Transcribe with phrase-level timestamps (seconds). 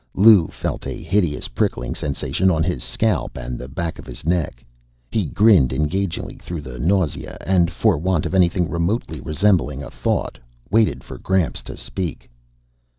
[0.15, 4.65] Lou felt a hideous prickling sensation on his scalp and the back of his neck.
[5.11, 10.39] He grinned engagingly through his nausea and, for want of anything remotely resembling a thought,
[10.71, 12.31] waited for Gramps to speak.